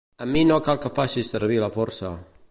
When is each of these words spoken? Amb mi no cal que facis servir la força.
Amb 0.23 0.31
mi 0.35 0.41
no 0.51 0.55
cal 0.67 0.79
que 0.85 0.91
facis 0.99 1.29
servir 1.35 1.59
la 1.65 1.69
força. 1.77 2.11